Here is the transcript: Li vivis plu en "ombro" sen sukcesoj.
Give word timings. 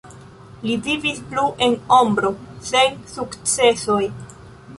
Li 0.69 0.77
vivis 0.87 1.19
plu 1.33 1.43
en 1.65 1.75
"ombro" 1.99 2.33
sen 2.71 2.99
sukcesoj. 3.13 4.03